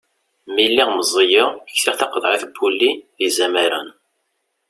Mi 0.53 0.63
lliɣ 0.71 0.89
meẓẓiyeɣ, 0.91 1.49
ksiɣ 1.75 1.95
taqeḍɛit 1.99 2.43
n 2.47 2.51
wulli 2.59 2.91
d 3.17 3.19
yizamaren. 3.23 3.89